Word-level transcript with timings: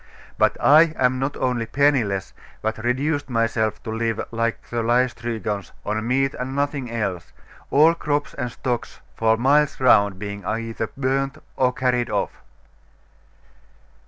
But 0.39 0.57
I 0.59 0.95
am 0.97 1.19
not 1.19 1.37
only 1.37 1.67
penniless, 1.67 2.33
but 2.63 2.79
reduced 2.83 3.29
myself 3.29 3.83
to 3.83 3.91
live, 3.91 4.19
like 4.31 4.67
the 4.71 4.81
Laestrygons, 4.81 5.73
on 5.85 6.07
meat 6.07 6.33
and 6.33 6.55
nothing 6.55 6.89
else; 6.89 7.31
all 7.69 7.93
crops 7.93 8.33
and 8.33 8.51
stocks 8.51 8.99
for 9.15 9.37
miles 9.37 9.79
round 9.79 10.17
being 10.17 10.43
either 10.43 10.89
burnt 10.97 11.37
or 11.55 11.71
carried 11.71 12.09
off. 12.09 12.31